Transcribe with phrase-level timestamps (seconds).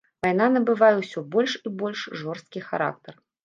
[0.25, 3.13] Вайна набывае ўсё больш і больш жорсткі характар.